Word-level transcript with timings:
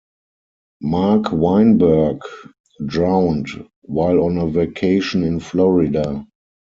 Mark 0.81 1.25
Wainberg 1.25 2.21
drowned 2.83 3.49
while 3.83 4.23
on 4.23 4.39
a 4.39 4.47
vacation 4.47 5.23
in 5.23 5.39
Florida. 5.39 6.25